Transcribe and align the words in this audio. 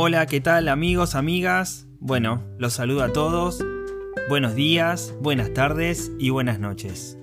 Hola, 0.00 0.26
¿qué 0.26 0.40
tal 0.40 0.68
amigos, 0.68 1.16
amigas? 1.16 1.88
Bueno, 1.98 2.44
los 2.56 2.74
saludo 2.74 3.02
a 3.02 3.12
todos. 3.12 3.58
Buenos 4.28 4.54
días, 4.54 5.12
buenas 5.20 5.52
tardes 5.52 6.12
y 6.20 6.30
buenas 6.30 6.60
noches. 6.60 7.18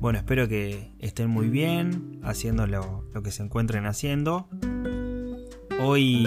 Bueno, 0.00 0.18
espero 0.18 0.48
que 0.48 0.90
estén 0.98 1.30
muy 1.30 1.48
bien 1.48 2.18
haciendo 2.24 2.66
lo, 2.66 3.04
que 3.22 3.30
se 3.30 3.44
encuentren 3.44 3.86
haciendo. 3.86 4.48
Hoy, 5.80 6.26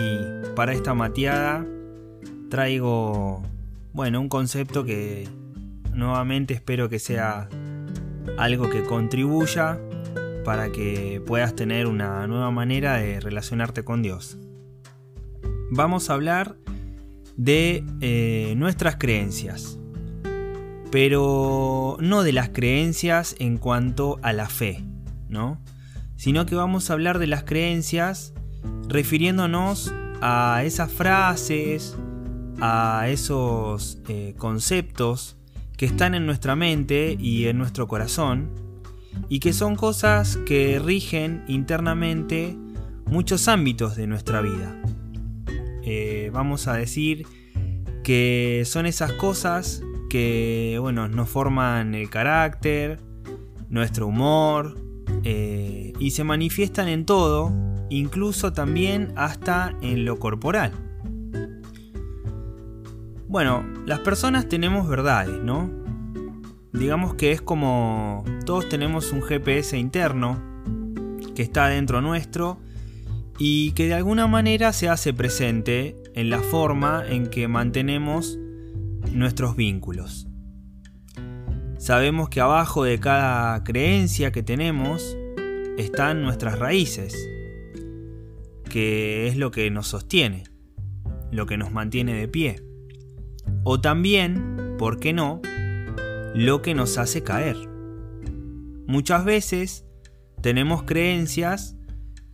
para 0.55 0.71
esta 0.71 0.93
mateada, 0.93 1.65
traigo, 2.49 3.43
bueno, 3.91 4.21
un 4.21 4.29
concepto 4.29 4.85
que 4.85 5.27
nuevamente 5.93 6.53
espero 6.53 6.87
que 6.87 6.99
sea 6.99 7.49
algo 8.37 8.69
que 8.69 8.85
contribuya 8.85 9.77
para 10.45 10.71
que 10.71 11.21
puedas 11.27 11.53
tener 11.53 11.87
una 11.87 12.27
nueva 12.27 12.49
manera 12.49 12.93
de 12.95 13.19
relacionarte 13.19 13.83
con 13.83 14.01
Dios 14.01 14.37
vamos 15.75 16.09
a 16.09 16.13
hablar 16.13 16.55
de 17.35 17.83
eh, 17.99 18.53
nuestras 18.55 18.95
creencias, 18.95 19.77
pero 20.89 21.97
no 21.99 22.23
de 22.23 22.31
las 22.31 22.49
creencias 22.49 23.35
en 23.39 23.57
cuanto 23.57 24.17
a 24.21 24.31
la 24.31 24.47
fe, 24.47 24.83
¿no? 25.27 25.61
Sino 26.15 26.45
que 26.45 26.55
vamos 26.55 26.89
a 26.89 26.93
hablar 26.93 27.19
de 27.19 27.27
las 27.27 27.43
creencias 27.43 28.33
refiriéndonos 28.87 29.93
a 30.21 30.61
esas 30.63 30.91
frases, 30.91 31.97
a 32.61 33.07
esos 33.09 33.99
eh, 34.07 34.33
conceptos 34.37 35.35
que 35.75 35.85
están 35.85 36.15
en 36.15 36.25
nuestra 36.25 36.55
mente 36.55 37.17
y 37.19 37.47
en 37.47 37.57
nuestro 37.57 37.87
corazón 37.89 38.49
y 39.27 39.39
que 39.39 39.51
son 39.51 39.75
cosas 39.75 40.37
que 40.45 40.79
rigen 40.79 41.43
internamente 41.47 42.57
muchos 43.05 43.49
ámbitos 43.49 43.97
de 43.97 44.07
nuestra 44.07 44.41
vida. 44.41 44.81
Eh, 45.85 46.31
vamos 46.33 46.67
a 46.67 46.73
decir 46.73 47.27
que 48.03 48.63
son 48.65 48.87
esas 48.87 49.13
cosas 49.13 49.83
que 50.09 50.77
bueno, 50.81 51.07
nos 51.07 51.29
forman 51.29 51.93
el 51.93 52.09
carácter, 52.09 52.99
nuestro 53.69 54.07
humor 54.07 54.75
eh, 55.23 55.93
y 55.99 56.11
se 56.11 56.23
manifiestan 56.23 56.87
en 56.87 57.05
todo, 57.05 57.51
incluso 57.89 58.51
también 58.51 59.13
hasta 59.15 59.75
en 59.81 60.05
lo 60.05 60.17
corporal. 60.17 60.71
Bueno, 63.27 63.63
las 63.85 63.99
personas 63.99 64.49
tenemos 64.49 64.87
verdades, 64.87 65.37
¿no? 65.43 65.69
Digamos 66.73 67.13
que 67.13 67.31
es 67.31 67.41
como 67.41 68.23
todos 68.45 68.67
tenemos 68.69 69.11
un 69.11 69.21
GPS 69.21 69.77
interno 69.77 70.41
que 71.35 71.41
está 71.43 71.67
dentro 71.67 72.01
nuestro 72.01 72.59
y 73.37 73.71
que 73.71 73.87
de 73.87 73.93
alguna 73.93 74.27
manera 74.27 74.71
se 74.73 74.89
hace 74.89 75.13
presente 75.13 75.95
en 76.13 76.29
la 76.29 76.39
forma 76.39 77.03
en 77.07 77.27
que 77.27 77.47
mantenemos 77.47 78.37
nuestros 79.11 79.55
vínculos. 79.55 80.27
Sabemos 81.77 82.29
que 82.29 82.41
abajo 82.41 82.83
de 82.83 82.99
cada 82.99 83.63
creencia 83.63 84.31
que 84.31 84.43
tenemos 84.43 85.17
están 85.77 86.21
nuestras 86.21 86.57
raíces, 86.57 87.29
que 88.69 89.27
es 89.27 89.35
lo 89.35 89.51
que 89.51 89.69
nos 89.69 89.87
sostiene, 89.87 90.45
lo 91.31 91.45
que 91.45 91.57
nos 91.57 91.71
mantiene 91.71 92.13
de 92.13 92.27
pie. 92.27 92.63
O 93.63 93.81
también, 93.81 94.75
¿por 94.77 94.99
qué 94.99 95.11
no?, 95.13 95.41
lo 96.33 96.61
que 96.61 96.73
nos 96.73 96.97
hace 96.97 97.23
caer. 97.23 97.55
Muchas 98.87 99.25
veces 99.25 99.85
tenemos 100.41 100.83
creencias 100.83 101.75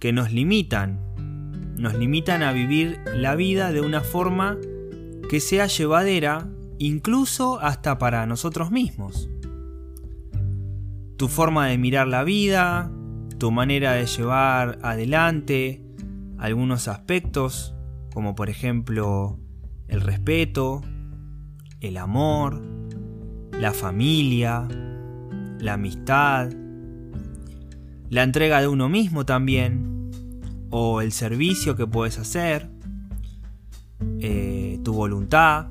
que 0.01 0.11
nos 0.11 0.33
limitan, 0.33 0.99
nos 1.77 1.93
limitan 1.93 2.41
a 2.41 2.51
vivir 2.51 2.99
la 3.15 3.35
vida 3.35 3.71
de 3.71 3.81
una 3.81 4.01
forma 4.01 4.57
que 5.29 5.39
sea 5.39 5.67
llevadera 5.67 6.49
incluso 6.79 7.59
hasta 7.61 7.99
para 7.99 8.25
nosotros 8.25 8.71
mismos. 8.71 9.29
Tu 11.17 11.27
forma 11.27 11.67
de 11.67 11.77
mirar 11.77 12.07
la 12.07 12.23
vida, 12.23 12.91
tu 13.37 13.51
manera 13.51 13.93
de 13.93 14.07
llevar 14.07 14.79
adelante 14.81 15.85
algunos 16.39 16.87
aspectos, 16.87 17.75
como 18.11 18.33
por 18.33 18.49
ejemplo 18.49 19.37
el 19.87 20.01
respeto, 20.01 20.81
el 21.79 21.97
amor, 21.97 22.59
la 23.51 23.71
familia, 23.71 24.67
la 25.59 25.73
amistad, 25.73 26.49
la 28.09 28.23
entrega 28.23 28.61
de 28.61 28.67
uno 28.67 28.89
mismo 28.89 29.27
también, 29.27 29.90
o 30.71 31.01
el 31.01 31.11
servicio 31.11 31.75
que 31.75 31.85
puedes 31.85 32.17
hacer, 32.17 32.69
eh, 34.19 34.79
tu 34.83 34.93
voluntad, 34.93 35.67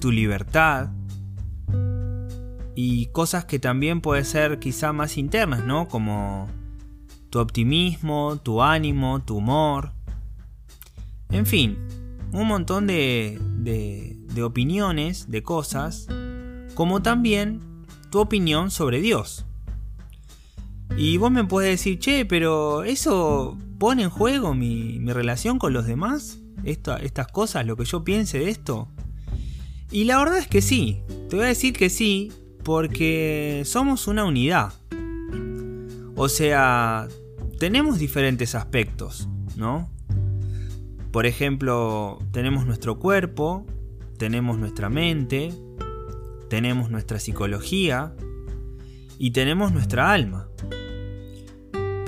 tu 0.00 0.10
libertad 0.10 0.90
y 2.74 3.06
cosas 3.06 3.44
que 3.44 3.58
también 3.58 4.00
pueden 4.00 4.24
ser 4.24 4.58
quizá 4.58 4.92
más 4.92 5.18
internas, 5.18 5.64
¿no? 5.64 5.88
Como 5.88 6.48
tu 7.30 7.38
optimismo, 7.38 8.38
tu 8.42 8.62
ánimo, 8.62 9.20
tu 9.20 9.36
humor. 9.36 9.92
En 11.30 11.44
fin, 11.44 11.76
un 12.32 12.46
montón 12.46 12.86
de, 12.86 13.38
de, 13.58 14.16
de 14.32 14.42
opiniones, 14.42 15.30
de 15.30 15.42
cosas, 15.42 16.06
como 16.74 17.02
también 17.02 17.60
tu 18.10 18.20
opinión 18.20 18.70
sobre 18.70 19.00
Dios. 19.00 19.44
Y 20.98 21.16
vos 21.16 21.30
me 21.30 21.44
puedes 21.44 21.70
decir, 21.70 22.00
che, 22.00 22.26
pero 22.26 22.82
¿eso 22.82 23.56
pone 23.78 24.02
en 24.02 24.10
juego 24.10 24.52
mi, 24.52 24.98
relación 25.06 25.58
con 25.58 25.72
los 25.72 25.86
demás? 25.86 26.40
estas 26.64 27.28
cosas, 27.28 27.64
lo 27.64 27.76
que 27.76 27.84
yo 27.84 28.02
piense 28.02 28.40
de 28.40 28.50
esto. 28.50 28.88
Y 29.92 30.04
la 30.04 30.18
verdad 30.18 30.38
es 30.38 30.48
que 30.48 30.60
sí, 30.60 31.00
te 31.30 31.36
voy 31.36 31.44
a 31.44 31.48
decir 31.48 31.72
que 31.72 31.88
sí, 31.88 32.32
porque 32.64 33.62
somos 33.64 34.08
una 34.08 34.24
unidad. 34.24 34.74
O 36.16 36.28
sea, 36.28 37.06
tenemos 37.60 38.00
diferentes 38.00 38.56
aspectos, 38.56 39.28
¿no? 39.56 39.88
Por 41.12 41.26
ejemplo, 41.26 42.18
tenemos 42.32 42.66
nuestro 42.66 42.98
cuerpo, 42.98 43.64
tenemos 44.18 44.58
nuestra 44.58 44.90
mente, 44.90 45.54
tenemos 46.50 46.90
nuestra 46.90 47.20
psicología 47.20 48.12
y 49.16 49.30
tenemos 49.30 49.72
nuestra 49.72 50.12
alma. 50.12 50.48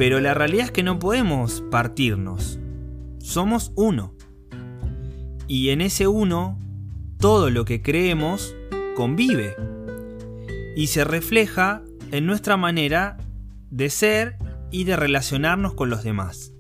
Pero 0.00 0.18
la 0.18 0.32
realidad 0.32 0.64
es 0.64 0.70
que 0.70 0.82
no 0.82 0.98
podemos 0.98 1.62
partirnos. 1.70 2.58
Somos 3.18 3.70
uno. 3.76 4.14
Y 5.46 5.68
en 5.68 5.82
ese 5.82 6.06
uno, 6.06 6.58
todo 7.18 7.50
lo 7.50 7.66
que 7.66 7.82
creemos 7.82 8.56
convive. 8.96 9.56
Y 10.74 10.86
se 10.86 11.04
refleja 11.04 11.82
en 12.12 12.24
nuestra 12.24 12.56
manera 12.56 13.18
de 13.68 13.90
ser 13.90 14.38
y 14.70 14.84
de 14.84 14.96
relacionarnos 14.96 15.74
con 15.74 15.90
los 15.90 16.02
demás. 16.02 16.54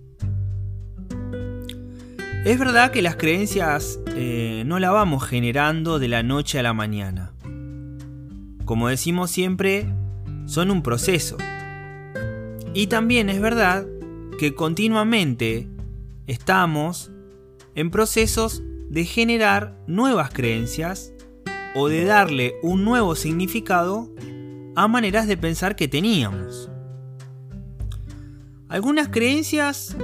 Es 2.44 2.58
verdad 2.58 2.90
que 2.90 3.00
las 3.00 3.16
creencias 3.16 4.00
eh, 4.16 4.64
no 4.66 4.78
las 4.78 4.92
vamos 4.92 5.24
generando 5.24 5.98
de 5.98 6.08
la 6.08 6.22
noche 6.22 6.58
a 6.58 6.62
la 6.62 6.74
mañana. 6.74 7.32
Como 8.66 8.88
decimos 8.88 9.30
siempre, 9.30 9.86
son 10.44 10.70
un 10.70 10.82
proceso 10.82 11.38
Y 12.72 12.86
también 12.86 13.28
es 13.28 13.40
verdad 13.40 13.86
que 14.38 14.54
continuamente 14.54 15.68
estamos 16.26 17.10
en 17.74 17.90
procesos 17.90 18.62
de 18.88 19.04
generar 19.04 19.76
nuevas 19.86 20.30
creencias 20.30 21.12
o 21.74 21.88
de 21.88 22.04
darle 22.04 22.54
un 22.62 22.84
nuevo 22.84 23.14
significado 23.14 24.08
a 24.76 24.88
maneras 24.88 25.26
de 25.26 25.36
pensar 25.36 25.76
que 25.76 25.88
teníamos. 25.88 26.70
Algunas 28.68 29.08
creencias 29.08 29.96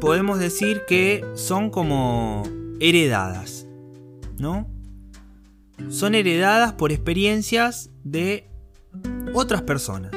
podemos 0.00 0.38
decir 0.38 0.82
que 0.88 1.24
son 1.34 1.70
como 1.70 2.42
heredadas, 2.80 3.66
¿no? 4.38 4.66
Son 5.90 6.14
heredadas 6.14 6.72
por 6.72 6.90
experiencias 6.90 7.90
de 8.02 8.48
otras 9.34 9.62
personas, 9.62 10.12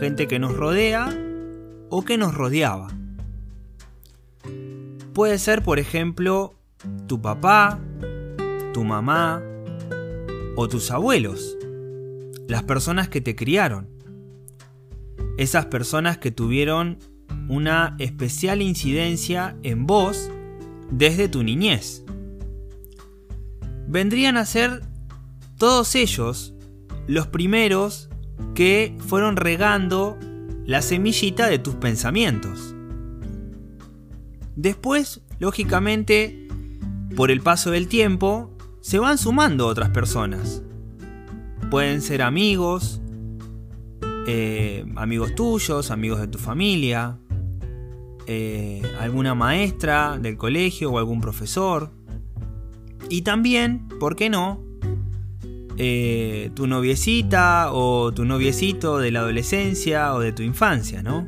gente 0.00 0.26
que 0.26 0.38
nos 0.38 0.56
rodea 0.56 1.10
o 1.90 2.02
que 2.02 2.16
nos 2.16 2.34
rodeaba. 2.34 2.88
Puede 5.12 5.38
ser, 5.38 5.62
por 5.62 5.78
ejemplo, 5.78 6.54
tu 7.06 7.20
papá, 7.20 7.78
tu 8.72 8.82
mamá 8.82 9.42
o 10.56 10.68
tus 10.68 10.90
abuelos, 10.90 11.54
las 12.48 12.62
personas 12.62 13.10
que 13.10 13.20
te 13.20 13.36
criaron, 13.36 13.90
esas 15.36 15.66
personas 15.66 16.16
que 16.16 16.30
tuvieron 16.30 16.98
una 17.48 17.94
especial 17.98 18.62
incidencia 18.62 19.54
en 19.62 19.86
vos 19.86 20.30
desde 20.90 21.28
tu 21.28 21.42
niñez. 21.42 22.04
Vendrían 23.86 24.38
a 24.38 24.46
ser 24.46 24.80
todos 25.58 25.94
ellos 25.94 26.54
los 27.06 27.26
primeros 27.26 28.09
que 28.54 28.96
fueron 29.06 29.36
regando 29.36 30.18
la 30.66 30.82
semillita 30.82 31.48
de 31.48 31.58
tus 31.58 31.74
pensamientos. 31.74 32.74
Después, 34.56 35.22
lógicamente, 35.38 36.48
por 37.16 37.30
el 37.30 37.40
paso 37.40 37.70
del 37.70 37.88
tiempo, 37.88 38.50
se 38.80 38.98
van 38.98 39.18
sumando 39.18 39.66
otras 39.66 39.90
personas. 39.90 40.62
Pueden 41.70 42.02
ser 42.02 42.22
amigos, 42.22 43.00
eh, 44.26 44.84
amigos 44.96 45.34
tuyos, 45.34 45.90
amigos 45.90 46.20
de 46.20 46.28
tu 46.28 46.38
familia, 46.38 47.18
eh, 48.26 48.82
alguna 49.00 49.34
maestra 49.34 50.18
del 50.18 50.36
colegio 50.36 50.92
o 50.92 50.98
algún 50.98 51.20
profesor. 51.20 51.90
Y 53.08 53.22
también, 53.22 53.88
¿por 53.98 54.14
qué 54.14 54.30
no? 54.30 54.69
Eh, 55.82 56.50
tu 56.54 56.66
noviecita 56.66 57.72
o 57.72 58.12
tu 58.12 58.26
noviecito 58.26 58.98
de 58.98 59.10
la 59.10 59.20
adolescencia 59.20 60.12
o 60.12 60.20
de 60.20 60.30
tu 60.30 60.42
infancia, 60.42 61.02
¿no? 61.02 61.26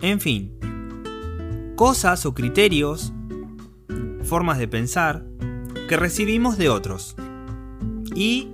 En 0.00 0.20
fin, 0.20 0.56
cosas 1.76 2.24
o 2.24 2.32
criterios, 2.32 3.12
formas 4.22 4.56
de 4.56 4.68
pensar 4.68 5.26
que 5.86 5.98
recibimos 5.98 6.56
de 6.56 6.70
otros 6.70 7.14
y 8.14 8.48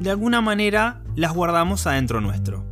de 0.00 0.10
alguna 0.10 0.42
manera 0.42 1.02
las 1.16 1.32
guardamos 1.32 1.86
adentro 1.86 2.20
nuestro. 2.20 2.62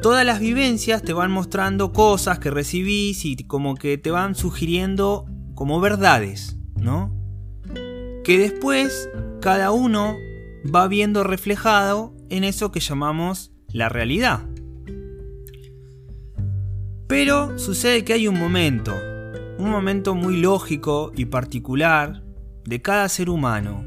Todas 0.00 0.24
las 0.24 0.40
vivencias 0.40 1.02
te 1.02 1.12
van 1.12 1.32
mostrando 1.32 1.92
cosas 1.92 2.38
que 2.38 2.50
recibís 2.50 3.26
y 3.26 3.36
como 3.36 3.74
que 3.74 3.98
te 3.98 4.10
van 4.10 4.34
sugiriendo 4.34 5.26
como 5.54 5.82
verdades, 5.82 6.58
¿no? 6.76 7.15
Que 8.26 8.40
después 8.40 9.08
cada 9.40 9.70
uno 9.70 10.16
va 10.74 10.88
viendo 10.88 11.22
reflejado 11.22 12.12
en 12.28 12.42
eso 12.42 12.72
que 12.72 12.80
llamamos 12.80 13.52
la 13.68 13.88
realidad. 13.88 14.48
Pero 17.06 17.56
sucede 17.56 18.04
que 18.04 18.14
hay 18.14 18.26
un 18.26 18.36
momento, 18.36 18.96
un 19.58 19.70
momento 19.70 20.16
muy 20.16 20.38
lógico 20.38 21.12
y 21.14 21.26
particular 21.26 22.24
de 22.64 22.82
cada 22.82 23.08
ser 23.08 23.30
humano, 23.30 23.84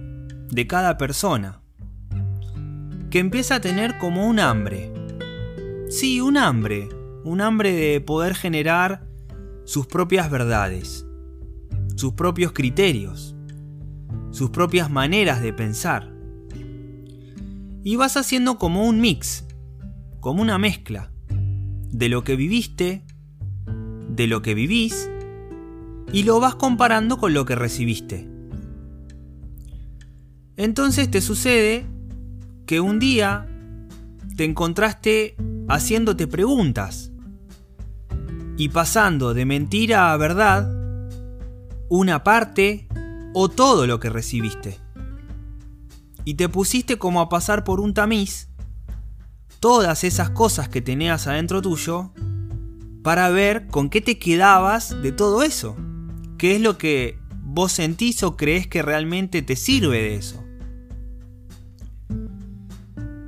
de 0.50 0.68
cada 0.68 0.98
persona, 0.98 1.62
que 3.10 3.20
empieza 3.20 3.56
a 3.56 3.60
tener 3.60 3.98
como 3.98 4.26
un 4.26 4.40
hambre. 4.40 4.90
Sí, 5.90 6.22
un 6.22 6.38
hambre, 6.38 6.88
un 7.26 7.42
hambre 7.42 7.74
de 7.74 8.00
poder 8.00 8.36
generar 8.36 9.06
sus 9.66 9.86
propias 9.86 10.32
verdades, 10.32 11.06
sus 11.98 12.14
propios 12.14 12.54
criterios, 12.54 13.36
sus 14.32 14.50
propias 14.50 14.90
maneras 14.92 15.42
de 15.42 15.54
pensar. 15.54 16.14
Y 17.84 17.96
vas 17.96 18.18
haciendo 18.18 18.58
como 18.58 18.86
un 18.86 19.00
mix, 19.00 19.46
como 20.20 20.42
una 20.42 20.58
mezcla 20.58 21.12
de 21.92 22.10
lo 22.10 22.24
que 22.24 22.36
viviste, 22.36 23.04
de 24.10 24.28
lo 24.28 24.42
que 24.42 24.54
vivís, 24.54 25.10
y 26.12 26.24
lo 26.24 26.40
vas 26.40 26.56
comparando 26.56 27.18
con 27.18 27.34
lo 27.34 27.46
que 27.46 27.56
recibiste. 27.56 28.28
Entonces 30.58 31.10
te 31.10 31.22
sucede 31.22 31.86
que 32.66 32.82
un 32.82 33.00
día 33.00 33.48
te 34.36 34.44
encontraste 34.44 35.36
haciéndote 35.70 36.28
preguntas 36.28 37.12
y 38.58 38.68
pasando 38.70 39.34
de 39.34 39.46
mentira 39.46 40.12
a 40.12 40.18
verdad 40.18 40.70
una 41.88 42.24
parte 42.26 42.89
o 43.34 43.50
todo 43.50 43.88
lo 43.88 44.00
que 44.00 44.10
recibiste. 44.10 44.80
Y 46.26 46.36
te 46.36 46.50
pusiste 46.50 46.98
como 46.98 47.22
a 47.22 47.30
pasar 47.30 47.64
por 47.64 47.80
un 47.80 47.94
tamiz 47.94 48.50
todas 49.60 50.04
esas 50.04 50.30
cosas 50.30 50.70
que 50.70 50.82
tenías 50.82 51.28
adentro 51.28 51.62
tuyo 51.62 52.12
para 53.04 53.30
ver 53.30 53.68
con 53.68 53.90
qué 53.90 54.02
te 54.02 54.20
quedabas 54.20 55.02
de 55.02 55.12
todo 55.12 55.44
eso. 55.44 55.76
¿Qué 56.38 56.56
es 56.56 56.62
lo 56.62 56.78
que 56.78 57.20
vos 57.44 57.72
sentís 57.72 58.24
o 58.24 58.38
crees 58.38 58.68
que 58.68 58.82
realmente 58.82 59.42
te 59.42 59.56
sirve 59.56 60.02
de 60.02 60.16
eso? 60.16 60.44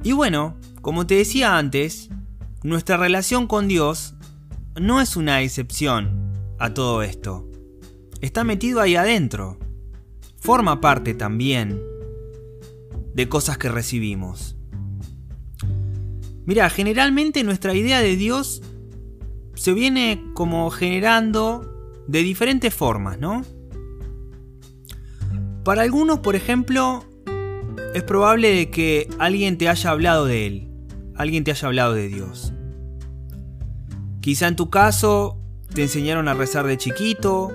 Y 0.03 0.13
bueno, 0.13 0.57
como 0.81 1.05
te 1.05 1.15
decía 1.15 1.57
antes, 1.57 2.09
nuestra 2.63 2.97
relación 2.97 3.47
con 3.47 3.67
Dios 3.67 4.15
no 4.79 5.01
es 5.01 5.15
una 5.15 5.41
excepción 5.41 6.33
a 6.59 6.73
todo 6.73 7.03
esto. 7.03 7.47
Está 8.21 8.43
metido 8.43 8.81
ahí 8.81 8.95
adentro. 8.95 9.59
Forma 10.41 10.81
parte 10.81 11.13
también 11.13 11.79
de 13.13 13.29
cosas 13.29 13.59
que 13.59 13.69
recibimos. 13.69 14.55
Mira, 16.47 16.67
generalmente 16.71 17.43
nuestra 17.43 17.75
idea 17.75 18.01
de 18.01 18.15
Dios 18.15 18.63
se 19.53 19.73
viene 19.73 20.25
como 20.33 20.71
generando 20.71 22.01
de 22.07 22.23
diferentes 22.23 22.73
formas, 22.73 23.19
¿no? 23.19 23.45
Para 25.63 25.83
algunos, 25.83 26.21
por 26.21 26.35
ejemplo, 26.35 27.05
es 27.93 28.01
probable 28.01 28.49
de 28.49 28.71
que 28.71 29.07
alguien 29.19 29.59
te 29.59 29.69
haya 29.69 29.91
hablado 29.91 30.25
de 30.25 30.47
Él, 30.47 30.71
alguien 31.13 31.43
te 31.43 31.51
haya 31.51 31.67
hablado 31.67 31.93
de 31.93 32.07
Dios. 32.07 32.51
Quizá 34.21 34.47
en 34.47 34.55
tu 34.55 34.71
caso 34.71 35.39
te 35.71 35.83
enseñaron 35.83 36.27
a 36.27 36.33
rezar 36.33 36.65
de 36.65 36.77
chiquito, 36.77 37.51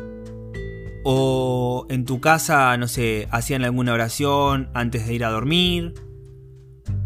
o 1.09 1.87
en 1.89 2.05
tu 2.05 2.21
casa, 2.21 2.77
no 2.79 2.89
sé, 2.89 3.29
hacían 3.31 3.63
alguna 3.63 3.93
oración 3.93 4.69
antes 4.75 5.07
de 5.07 5.15
ir 5.15 5.25
a 5.25 5.31
dormir, 5.31 5.95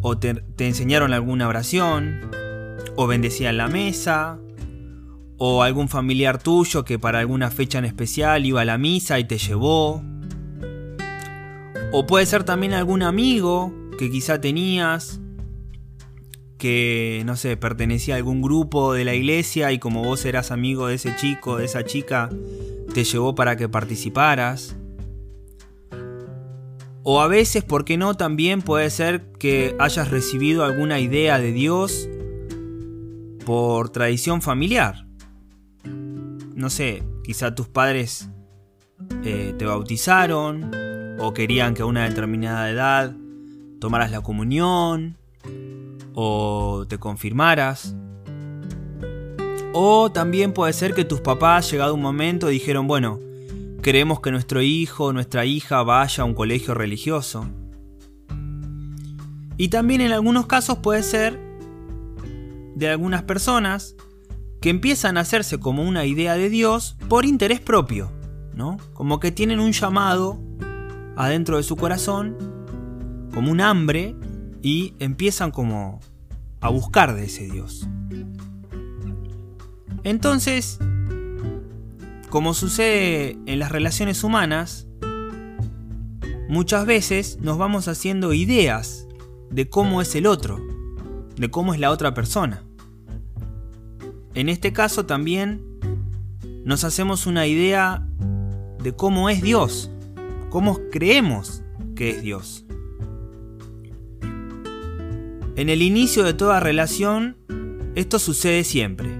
o 0.00 0.16
te, 0.16 0.42
enseñaron 0.56 1.12
alguna 1.12 1.46
oración, 1.46 2.18
o 2.96 3.06
bendecían 3.06 3.58
la 3.58 3.68
mesa, 3.68 4.38
o 5.36 5.62
algún 5.62 5.90
familiar 5.90 6.42
tuyo 6.42 6.82
que 6.82 6.98
para 6.98 7.18
alguna 7.18 7.50
fecha 7.50 7.78
en 7.78 7.84
especial 7.84 8.46
iba 8.46 8.62
a 8.62 8.64
la 8.64 8.78
misa 8.78 9.18
y 9.18 9.24
te 9.24 9.36
llevó. 9.36 10.02
O 11.92 12.06
puede 12.06 12.24
ser 12.24 12.44
también 12.44 12.72
algún 12.72 13.02
amigo 13.02 13.70
que 13.98 14.10
quizá 14.10 14.40
tenías, 14.40 15.20
que, 16.56 17.22
no 17.26 17.36
sé, 17.36 17.58
pertenecía 17.58 18.14
a 18.14 18.16
algún 18.16 18.40
grupo 18.40 18.94
de 18.94 19.04
la 19.04 19.14
iglesia 19.14 19.72
y 19.72 19.78
como 19.78 20.02
vos 20.02 20.24
eras 20.24 20.50
amigo 20.50 20.86
de 20.86 20.94
ese 20.94 21.14
chico, 21.16 21.58
de 21.58 21.66
esa 21.66 21.84
chica, 21.84 22.30
te 22.92 23.04
llevó 23.04 23.34
para 23.34 23.56
que 23.56 23.68
participaras. 23.68 24.76
O 27.02 27.20
a 27.20 27.28
veces, 27.28 27.64
¿por 27.64 27.84
qué 27.84 27.96
no? 27.96 28.14
También 28.14 28.62
puede 28.62 28.90
ser 28.90 29.32
que 29.38 29.74
hayas 29.78 30.10
recibido 30.10 30.64
alguna 30.64 31.00
idea 31.00 31.38
de 31.38 31.52
Dios 31.52 32.08
por 33.44 33.88
tradición 33.90 34.42
familiar 34.42 35.10
no 36.60 36.68
sé, 36.68 37.02
quizá 37.24 37.54
tus 37.54 37.68
padres 37.68 38.28
eh, 39.24 39.54
te 39.58 39.64
bautizaron 39.64 40.70
o 41.18 41.32
querían 41.32 41.72
que 41.72 41.82
a 41.82 41.86
una 41.86 42.06
determinada 42.06 42.70
edad 42.70 43.16
tomaras 43.80 44.10
la 44.10 44.20
comunión 44.20 45.16
o 46.14 46.84
te 46.86 46.98
confirmaras. 46.98 47.96
O 49.72 50.10
también 50.10 50.52
puede 50.52 50.72
ser 50.72 50.94
que 50.94 51.04
tus 51.04 51.20
papás, 51.20 51.70
llegado 51.70 51.94
un 51.94 52.02
momento, 52.02 52.48
dijeron, 52.48 52.88
bueno, 52.88 53.20
queremos 53.82 54.20
que 54.20 54.32
nuestro 54.32 54.62
hijo 54.62 55.06
o 55.06 55.12
nuestra 55.12 55.44
hija 55.44 55.82
vaya 55.84 56.22
a 56.22 56.26
un 56.26 56.34
colegio 56.34 56.74
religioso. 56.74 57.46
Y 59.56 59.68
también 59.68 60.00
en 60.00 60.10
algunos 60.10 60.46
casos 60.46 60.78
puede 60.78 61.04
ser 61.04 61.38
de 62.74 62.88
algunas 62.88 63.22
personas 63.22 63.94
que 64.60 64.70
empiezan 64.70 65.16
a 65.16 65.20
hacerse 65.20 65.60
como 65.60 65.84
una 65.84 66.04
idea 66.04 66.34
de 66.34 66.48
Dios 66.48 66.96
por 67.08 67.24
interés 67.24 67.60
propio, 67.60 68.10
¿no? 68.54 68.76
Como 68.92 69.20
que 69.20 69.30
tienen 69.30 69.60
un 69.60 69.72
llamado 69.72 70.40
adentro 71.16 71.58
de 71.58 71.62
su 71.62 71.76
corazón, 71.76 72.36
como 73.32 73.52
un 73.52 73.60
hambre, 73.60 74.16
y 74.62 74.94
empiezan 74.98 75.50
como 75.52 76.00
a 76.60 76.68
buscar 76.70 77.14
de 77.14 77.24
ese 77.24 77.48
Dios. 77.48 77.86
Entonces, 80.04 80.78
como 82.30 82.54
sucede 82.54 83.38
en 83.46 83.58
las 83.58 83.72
relaciones 83.72 84.24
humanas, 84.24 84.86
muchas 86.48 86.86
veces 86.86 87.38
nos 87.40 87.58
vamos 87.58 87.88
haciendo 87.88 88.32
ideas 88.32 89.06
de 89.50 89.68
cómo 89.68 90.00
es 90.00 90.14
el 90.14 90.26
otro, 90.26 90.60
de 91.36 91.50
cómo 91.50 91.74
es 91.74 91.80
la 91.80 91.90
otra 91.90 92.14
persona. 92.14 92.64
En 94.34 94.48
este 94.48 94.72
caso 94.72 95.06
también 95.06 95.62
nos 96.64 96.84
hacemos 96.84 97.26
una 97.26 97.46
idea 97.46 98.06
de 98.82 98.92
cómo 98.94 99.28
es 99.28 99.42
Dios, 99.42 99.90
cómo 100.50 100.78
creemos 100.90 101.62
que 101.96 102.10
es 102.10 102.22
Dios. 102.22 102.64
En 105.56 105.68
el 105.68 105.82
inicio 105.82 106.22
de 106.22 106.32
toda 106.32 106.60
relación, 106.60 107.36
esto 107.94 108.18
sucede 108.18 108.64
siempre. 108.64 109.19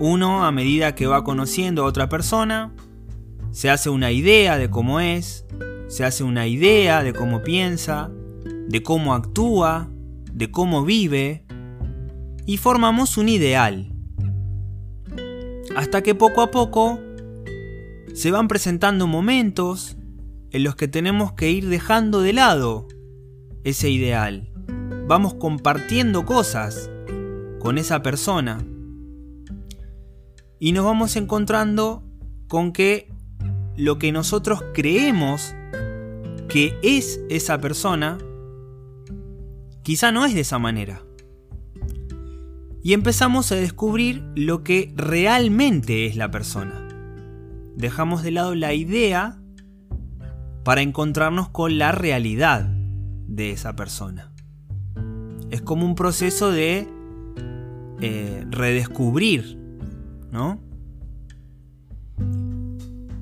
Uno, 0.00 0.44
a 0.44 0.52
medida 0.52 0.94
que 0.94 1.06
va 1.06 1.24
conociendo 1.24 1.82
a 1.82 1.86
otra 1.86 2.08
persona, 2.08 2.72
se 3.50 3.70
hace 3.70 3.90
una 3.90 4.12
idea 4.12 4.56
de 4.56 4.70
cómo 4.70 5.00
es, 5.00 5.44
se 5.88 6.04
hace 6.04 6.22
una 6.22 6.46
idea 6.46 7.02
de 7.02 7.12
cómo 7.12 7.42
piensa, 7.42 8.10
de 8.68 8.82
cómo 8.82 9.14
actúa, 9.14 9.90
de 10.32 10.50
cómo 10.50 10.84
vive, 10.84 11.44
y 12.46 12.58
formamos 12.58 13.16
un 13.16 13.28
ideal. 13.28 13.92
Hasta 15.74 16.02
que 16.02 16.14
poco 16.14 16.42
a 16.42 16.50
poco 16.50 17.00
se 18.14 18.30
van 18.30 18.48
presentando 18.48 19.06
momentos 19.06 19.96
en 20.50 20.64
los 20.64 20.76
que 20.76 20.88
tenemos 20.88 21.32
que 21.32 21.50
ir 21.50 21.68
dejando 21.68 22.20
de 22.22 22.32
lado 22.32 22.86
ese 23.64 23.90
ideal. 23.90 24.50
Vamos 25.06 25.34
compartiendo 25.34 26.24
cosas 26.24 26.90
con 27.58 27.78
esa 27.78 28.02
persona. 28.02 28.64
Y 30.58 30.72
nos 30.72 30.84
vamos 30.84 31.16
encontrando 31.16 32.02
con 32.48 32.72
que 32.72 33.12
lo 33.76 33.98
que 33.98 34.12
nosotros 34.12 34.62
creemos 34.74 35.54
que 36.48 36.78
es 36.82 37.20
esa 37.28 37.60
persona, 37.60 38.18
quizá 39.82 40.12
no 40.12 40.24
es 40.24 40.34
de 40.34 40.40
esa 40.40 40.58
manera 40.58 41.02
y 42.82 42.94
empezamos 42.94 43.52
a 43.52 43.56
descubrir 43.56 44.24
lo 44.34 44.62
que 44.62 44.92
realmente 44.96 46.06
es 46.06 46.16
la 46.16 46.30
persona. 46.30 46.88
Dejamos 47.76 48.22
de 48.22 48.30
lado 48.30 48.54
la 48.54 48.72
idea 48.72 49.38
para 50.64 50.80
encontrarnos 50.80 51.50
con 51.50 51.76
la 51.76 51.92
realidad 51.92 52.62
de 53.26 53.50
esa 53.50 53.76
persona. 53.76 54.32
Es 55.50 55.60
como 55.60 55.84
un 55.84 55.94
proceso 55.94 56.50
de 56.50 56.88
eh, 58.00 58.46
redescubrir, 58.48 59.58
¿no? 60.30 60.60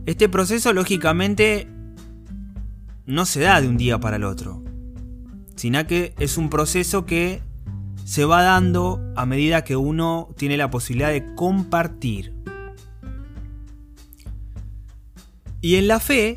Este 0.06 0.28
proceso 0.28 0.72
lógicamente 0.72 1.68
no 3.06 3.25
se 3.25 3.40
da 3.40 3.60
de 3.60 3.68
un 3.68 3.76
día 3.76 3.98
para 3.98 4.16
el 4.16 4.25
otro, 4.25 4.62
sino 5.56 5.86
que 5.86 6.14
es 6.18 6.36
un 6.36 6.50
proceso 6.50 7.06
que 7.06 7.42
se 8.04 8.25
va 8.25 8.42
dando 8.42 9.00
a 9.16 9.26
medida 9.26 9.64
que 9.64 9.75
uno 9.75 10.28
tiene 10.36 10.56
la 10.56 10.70
posibilidad 10.70 11.10
de 11.10 11.34
compartir. 11.34 12.34
Y 15.60 15.75
en 15.75 15.88
la 15.88 15.98
fe, 15.98 16.36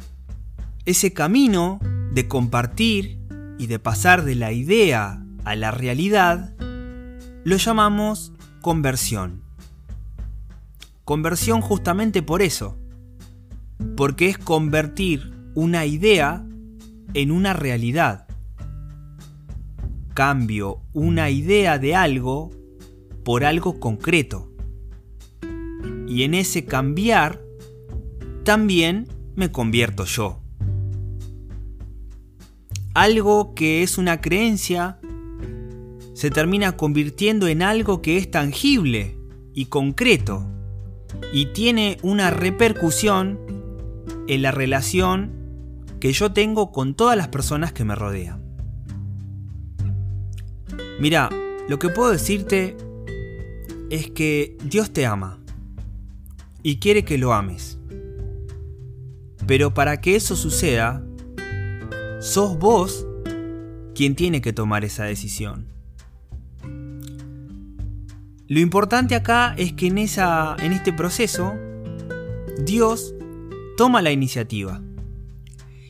ese 0.86 1.14
camino 1.14 1.80
de 2.12 2.28
compartir 2.28 3.20
y 3.60 3.68
de 3.68 3.78
pasar 3.78 4.26
de 4.26 4.34
la 4.34 4.52
idea 4.52 5.24
a 5.46 5.56
la 5.56 5.70
realidad, 5.70 6.56
lo 7.44 7.58
llamamos 7.58 8.34
conversión. 8.62 9.49
Conversión 11.10 11.62
justamente 11.62 12.22
por 12.22 12.44
eso, 12.44 12.78
porque 13.98 14.28
es 14.28 14.38
convertir 14.38 15.34
una 15.56 15.88
idea 15.88 16.46
en 17.16 17.32
una 17.32 17.54
realidad 17.54 18.28
cambio 20.14 20.84
una 20.94 21.32
idea 21.32 21.80
de 21.80 21.96
algo 21.96 22.52
por 23.26 23.44
algo 23.44 23.80
concreto. 23.80 24.52
Y 26.08 26.22
en 26.22 26.36
ese 26.36 26.66
cambiar, 26.66 27.42
también 28.44 29.08
me 29.36 29.52
convierto 29.52 30.06
yo. 30.06 30.40
Algo 32.94 33.56
que 33.56 33.82
es 33.82 33.98
una 33.98 34.22
creencia 34.22 35.00
se 36.14 36.30
termina 36.30 36.78
convirtiendo 36.78 37.48
en 37.48 37.64
algo 37.64 38.04
que 38.04 38.18
es 38.18 38.30
tangible 38.30 39.18
y 39.56 39.66
concreto 39.66 40.46
y 41.32 41.48
tiene 41.48 41.98
una 42.02 42.30
repercusión 42.30 43.40
en 44.28 44.42
la 44.42 44.52
relación 44.52 45.32
que 46.00 46.14
yo 46.14 46.32
tengo 46.32 46.72
con 46.72 46.96
todas 46.96 47.18
las 47.18 47.28
personas 47.28 47.74
que 47.74 47.84
me 47.84 47.96
rodean. 47.96 48.44
Mira, 51.00 51.30
lo 51.68 51.80
que 51.80 51.90
puedo 51.90 52.12
decirte 52.12 52.76
es 53.90 54.10
que 54.12 54.58
Dios 54.64 54.92
te 54.92 55.06
ama 55.06 55.40
y 56.64 56.80
quiere 56.80 57.04
que 57.04 57.18
lo 57.18 57.34
ames. 57.34 57.80
Pero 59.48 59.74
para 59.74 60.02
que 60.02 60.16
eso 60.16 60.36
suceda, 60.36 61.04
sos 62.20 62.58
vos 62.60 63.08
quien 63.96 64.16
tiene 64.16 64.42
que 64.42 64.54
tomar 64.54 64.86
esa 64.86 65.06
decisión. 65.06 65.68
Lo 68.50 68.60
importante 68.60 69.14
acá 69.14 69.54
es 69.60 69.74
que 69.74 69.86
en, 69.86 70.00
esa, 70.00 70.56
en 70.60 70.74
este 70.74 70.92
proceso, 70.92 71.54
Dios 72.66 73.14
toma 73.78 74.02
la 74.02 74.12
iniciativa 74.12 74.82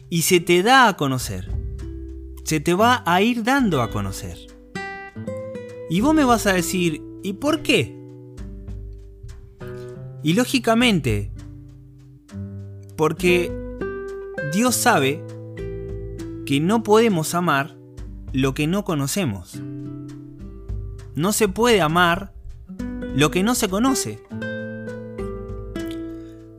y 0.10 0.24
se 0.24 0.42
te 0.42 0.62
da 0.62 0.90
a 0.90 0.98
conocer. 0.98 1.50
Se 2.44 2.60
te 2.60 2.74
va 2.74 3.02
a 3.06 3.22
ir 3.22 3.46
dando 3.46 3.82
a 3.82 3.90
conocer. 3.90 4.38
Y 5.90 6.02
vos 6.02 6.14
me 6.14 6.26
vas 6.26 6.48
a 6.48 6.54
decir, 6.54 7.02
¿y 7.24 7.32
por 7.32 7.62
qué? 7.62 7.98
Y 10.22 10.34
lógicamente, 10.34 11.32
porque 12.98 13.54
Dios 14.52 14.76
sabe 14.76 15.24
que 16.46 16.60
no 16.60 16.84
podemos 16.84 17.34
amar 17.36 17.78
lo 18.34 18.54
que 18.54 18.68
no 18.68 18.84
conocemos. 18.84 19.62
No 21.16 21.32
se 21.32 21.48
puede 21.48 21.80
amar 21.80 22.34
lo 23.20 23.32
que 23.32 23.44
no 23.44 23.54
se 23.54 23.68
conoce. 23.68 24.24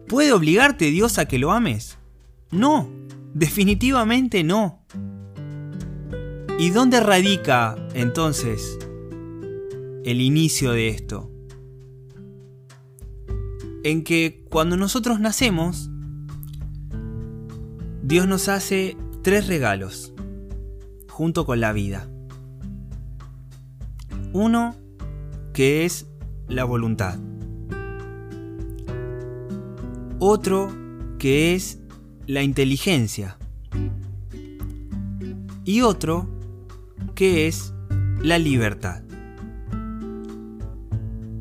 ¿Puede 0.06 0.32
obligarte 0.32 0.90
Dios 0.90 1.18
a 1.18 1.26
que 1.26 1.38
lo 1.38 1.52
ames? 1.52 1.96
No, 2.50 2.90
definitivamente 3.32 4.44
no. 4.44 4.84
¿Y 6.58 6.70
dónde 6.70 7.00
radica 7.00 7.76
entonces 7.94 8.78
el 10.04 10.20
inicio 10.20 10.72
de 10.72 10.88
esto. 10.88 11.30
En 13.84 14.04
que 14.04 14.44
cuando 14.50 14.76
nosotros 14.76 15.20
nacemos, 15.20 15.90
Dios 18.02 18.26
nos 18.26 18.48
hace 18.48 18.96
tres 19.22 19.46
regalos 19.46 20.12
junto 21.08 21.46
con 21.46 21.60
la 21.60 21.72
vida. 21.72 22.10
Uno 24.32 24.76
que 25.52 25.84
es 25.84 26.09
la 26.50 26.64
voluntad. 26.64 27.19
Otro 30.19 30.69
que 31.19 31.54
es 31.54 31.78
la 32.26 32.42
inteligencia. 32.42 33.38
Y 35.64 35.83
otro 35.83 36.28
que 37.14 37.47
es 37.47 37.73
la 38.21 38.38
libertad. 38.38 39.02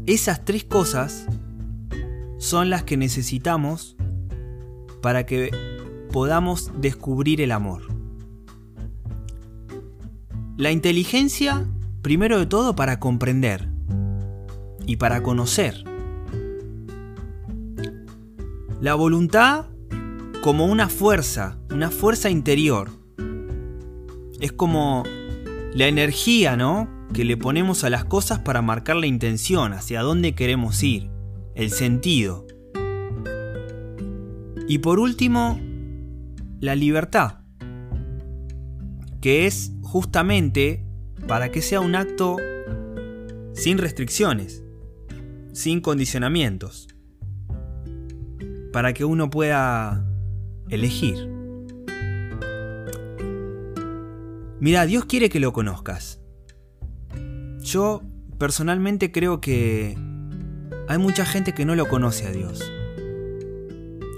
Esas 0.05 0.45
tres 0.45 0.63
cosas 0.63 1.25
son 2.37 2.69
las 2.69 2.83
que 2.83 2.95
necesitamos 2.95 3.97
para 5.01 5.25
que 5.25 5.51
podamos 6.11 6.71
descubrir 6.79 7.41
el 7.41 7.51
amor. 7.51 7.83
La 10.57 10.71
inteligencia, 10.71 11.65
primero 12.01 12.37
de 12.37 12.45
todo, 12.45 12.75
para 12.75 12.99
comprender 12.99 13.68
y 14.89 14.95
para 14.95 15.21
conocer. 15.21 15.83
La 18.81 18.95
voluntad 18.95 19.67
como 20.41 20.65
una 20.65 20.89
fuerza, 20.89 21.59
una 21.69 21.91
fuerza 21.91 22.31
interior. 22.31 22.89
Es 24.39 24.51
como 24.51 25.03
la 25.75 25.85
energía, 25.85 26.57
¿no? 26.57 26.89
que 27.13 27.23
le 27.23 27.37
ponemos 27.37 27.83
a 27.83 27.91
las 27.91 28.03
cosas 28.03 28.39
para 28.39 28.63
marcar 28.63 28.95
la 28.95 29.05
intención, 29.05 29.73
hacia 29.73 30.01
dónde 30.01 30.33
queremos 30.33 30.81
ir, 30.81 31.11
el 31.53 31.69
sentido. 31.69 32.47
Y 34.67 34.79
por 34.79 34.97
último, 34.97 35.59
la 36.61 36.73
libertad, 36.73 37.41
que 39.21 39.45
es 39.45 39.71
justamente 39.83 40.83
para 41.27 41.51
que 41.51 41.61
sea 41.61 41.79
un 41.79 41.93
acto 41.93 42.37
sin 43.53 43.77
restricciones, 43.77 44.63
sin 45.59 45.81
condicionamientos, 45.81 46.87
para 48.71 48.93
que 48.93 49.03
uno 49.03 49.29
pueda 49.29 50.07
elegir. 50.69 51.29
Mira, 54.61 54.85
Dios 54.85 55.03
quiere 55.03 55.27
que 55.27 55.41
lo 55.41 55.51
conozcas. 55.51 56.21
Yo 57.59 58.01
personalmente 58.37 59.11
creo 59.11 59.41
que 59.41 59.97
hay 60.87 60.97
mucha 60.97 61.25
gente 61.25 61.53
que 61.53 61.65
no 61.65 61.75
lo 61.75 61.89
conoce 61.89 62.25
a 62.25 62.31
Dios 62.31 62.63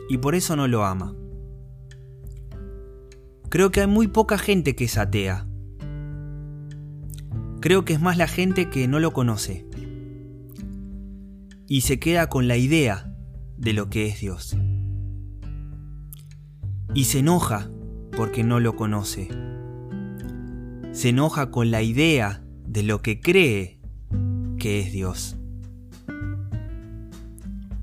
y 0.10 0.20
por 0.20 0.36
eso 0.36 0.56
no 0.56 0.68
lo 0.68 0.86
ama. 0.86 1.16
Creo 3.50 3.72
que 3.72 3.82
hay 3.82 3.88
muy 3.88 4.08
poca 4.08 4.38
gente 4.38 4.76
que 4.76 4.84
es 4.84 4.96
atea. 4.96 5.48
Creo 7.62 7.84
que 7.84 7.94
es 7.94 8.00
más 8.00 8.18
la 8.18 8.28
gente 8.28 8.70
que 8.70 8.88
no 8.88 9.00
lo 9.00 9.12
conoce 9.12 9.71
y 11.72 11.82
se 11.82 12.00
queda 12.00 12.28
con 12.28 12.50
la 12.50 12.58
idea 12.58 13.16
de 13.56 13.72
lo 13.72 13.90
que 13.90 14.06
es 14.08 14.20
Dios. 14.20 14.58
Y 16.94 17.06
se 17.06 17.20
enoja 17.20 17.72
porque 18.18 18.44
no 18.44 18.60
lo 18.60 18.76
conoce. 18.76 19.30
Se 20.92 21.08
enoja 21.08 21.50
con 21.50 21.72
la 21.72 21.82
idea 21.82 22.44
de 22.68 22.84
lo 22.84 23.02
que 23.02 23.22
cree 23.22 23.80
que 24.58 24.82
es 24.82 24.92
Dios. 24.92 25.38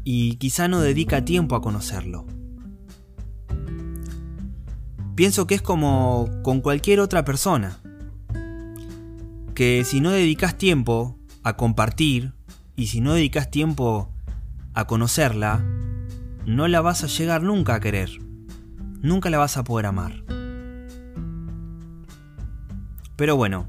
Y 0.05 0.37
quizá 0.37 0.69
no 0.69 0.81
dedica 0.81 1.25
tiempo 1.25 1.57
a 1.57 1.63
conocerlo. 1.63 2.27
Pienso 5.15 5.47
que 5.47 5.55
es 5.55 5.63
como 5.63 6.29
con 6.43 6.61
cualquier 6.61 7.01
otra 7.01 7.25
persona. 7.25 7.81
Que 9.55 9.83
si 9.87 10.03
no 10.03 10.11
dedicas 10.11 10.59
tiempo 10.59 11.19
a 11.43 11.57
compartir 11.57 12.35
y 12.79 12.87
si 12.87 13.01
no 13.01 13.15
dedicas 13.15 13.51
tiempo 13.51 14.09
a 14.73 14.87
conocerla, 14.87 15.65
no 16.47 16.69
la 16.69 16.81
vas 16.81 17.03
a 17.03 17.09
llegar 17.09 17.43
nunca 17.43 17.75
a 17.75 17.81
querer. 17.81 18.09
Nunca 19.03 19.31
la 19.31 19.39
vas 19.39 19.57
a 19.57 19.65
poder 19.65 19.87
amar. 19.87 20.23
Pero 23.17 23.35
bueno, 23.35 23.67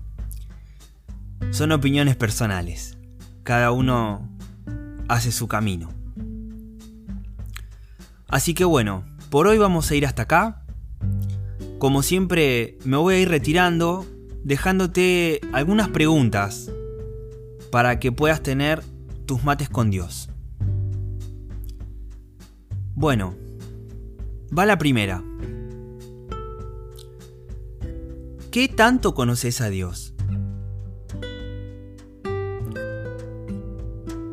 son 1.49 1.71
opiniones 1.71 2.17
personales. 2.17 2.99
Cada 3.41 3.71
uno 3.71 4.29
hace 5.07 5.31
su 5.31 5.47
camino. 5.47 5.89
Así 8.27 8.53
que 8.53 8.63
bueno, 8.63 9.05
por 9.31 9.47
hoy 9.47 9.57
vamos 9.57 9.89
a 9.89 9.95
ir 9.95 10.05
hasta 10.05 10.21
acá. 10.21 10.61
Como 11.79 12.03
siempre, 12.03 12.77
me 12.85 12.97
voy 12.97 13.15
a 13.15 13.19
ir 13.21 13.29
retirando, 13.29 14.05
dejándote 14.43 15.41
algunas 15.51 15.87
preguntas 15.87 16.69
para 17.71 17.99
que 17.99 18.11
puedas 18.11 18.43
tener 18.43 18.83
tus 19.29 19.43
mates 19.43 19.69
con 19.69 19.91
Dios. 19.91 20.27
Bueno, 22.95 23.36
va 24.57 24.65
la 24.65 24.79
primera. 24.79 25.24
¿Qué 28.50 28.67
tanto 28.67 29.13
conoces 29.13 29.62
a 29.62 29.69
Dios? 29.69 30.15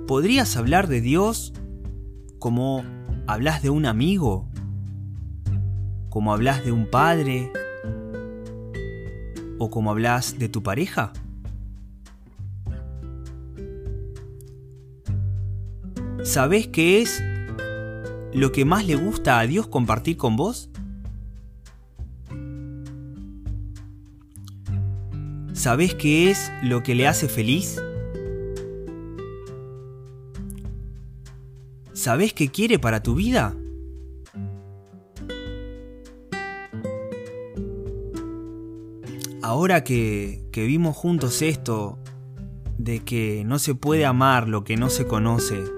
¿Podrías 0.07 0.57
hablar 0.57 0.87
de 0.87 1.03
Dios 1.03 1.53
como 2.39 2.83
hablas 3.27 3.63
de 3.63 3.69
un 3.69 3.85
amigo 3.85 4.49
como 6.09 6.33
hablas 6.33 6.65
de 6.65 6.73
un 6.73 6.87
padre 6.91 7.53
o 9.59 9.69
como 9.69 9.91
hablas 9.91 10.39
de 10.39 10.49
tu 10.49 10.63
pareja? 10.63 11.13
¿Sabés 16.27 16.67
qué 16.67 17.01
es 17.01 17.23
lo 18.35 18.51
que 18.53 18.65
más 18.65 18.85
le 18.87 18.97
gusta 18.97 19.39
a 19.39 19.47
Dios 19.47 19.69
compartir 19.69 20.17
con 20.17 20.37
vos? 20.37 20.69
¿Sabés 25.53 25.95
qué 25.95 26.31
es 26.31 26.53
lo 26.63 26.83
que 26.83 26.95
le 26.95 27.07
hace 27.07 27.29
feliz? 27.29 27.81
¿Sabés 31.93 32.33
qué 32.35 32.49
quiere 32.49 32.79
para 32.79 33.03
tu 33.03 33.15
vida? 33.15 33.55
ahora 39.43 39.85
que, 39.85 40.43
vimos 40.53 40.97
juntos 40.97 41.41
esto, 41.41 41.99
de 42.79 43.01
que 43.01 43.45
no 43.47 43.59
se 43.61 43.75
puede 43.77 44.05
amar 44.05 44.49
lo 44.49 44.65
que 44.65 44.77
no 44.77 44.91
se 44.91 45.07
conoce, 45.07 45.76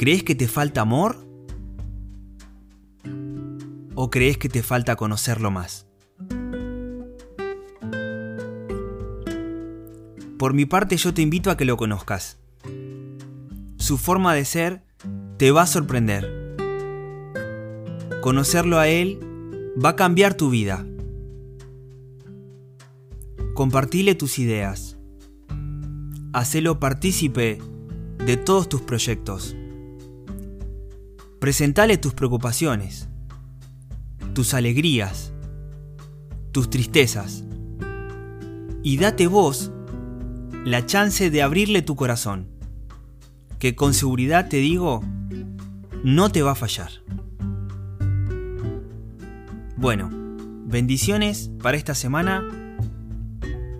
¿crees 0.00 0.22
que 0.22 0.34
te 0.34 0.48
falta 0.48 0.80
amor? 0.80 1.26
¿O 3.94 4.08
crees 4.08 4.38
que 4.38 4.48
te 4.48 4.62
falta 4.62 4.96
conocerlo 4.96 5.50
más? 5.50 5.86
Por 10.38 10.54
mi 10.54 10.64
parte 10.64 10.96
yo 10.96 11.12
te 11.12 11.20
invito 11.20 11.50
a 11.50 11.58
que 11.58 11.66
lo 11.66 11.76
conozcas. 11.76 12.38
Su 13.76 13.98
forma 13.98 14.32
de 14.32 14.46
ser 14.46 14.82
te 15.36 15.50
va 15.50 15.64
a 15.64 15.66
sorprender. 15.66 16.56
Conocerlo 18.22 18.78
a 18.78 18.88
él 18.88 19.20
va 19.84 19.90
a 19.90 19.96
cambiar 19.96 20.32
tu 20.32 20.48
vida. 20.48 20.86
Compartile 23.52 24.14
tus 24.14 24.38
ideas. 24.38 24.96
Hacelo 26.32 26.80
partícipe 26.80 27.58
de 28.24 28.38
todos 28.38 28.66
tus 28.66 28.80
proyectos. 28.80 29.56
Presentale 31.40 31.96
tus 31.96 32.12
preocupaciones, 32.12 33.08
tus 34.34 34.52
alegrías, 34.52 35.32
tus 36.52 36.68
tristezas. 36.68 37.44
Y 38.82 38.98
date 38.98 39.26
vos 39.26 39.72
la 40.66 40.84
chance 40.84 41.30
de 41.30 41.40
abrirle 41.40 41.80
tu 41.80 41.96
corazón, 41.96 42.46
que 43.58 43.74
con 43.74 43.94
seguridad 43.94 44.50
te 44.50 44.58
digo, 44.58 45.02
no 46.04 46.30
te 46.30 46.42
va 46.42 46.50
a 46.50 46.56
fallar. 46.56 46.90
Bueno, 49.78 50.10
bendiciones 50.66 51.50
para 51.62 51.78
esta 51.78 51.94
semana 51.94 52.46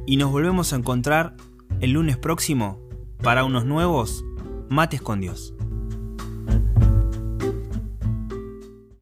y 0.07 0.17
nos 0.17 0.31
volvemos 0.31 0.73
a 0.73 0.77
encontrar 0.77 1.37
el 1.81 1.91
lunes 1.93 2.17
próximo 2.17 2.81
para 3.23 3.45
unos 3.45 3.67
nuevos 3.67 4.25
mates 4.71 5.03
con 5.03 5.21
Dios. 5.21 5.53